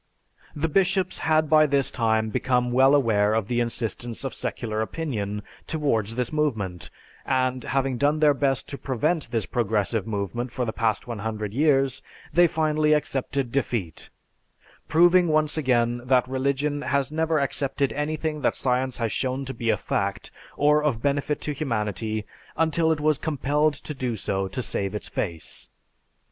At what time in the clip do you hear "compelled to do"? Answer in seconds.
23.19-24.15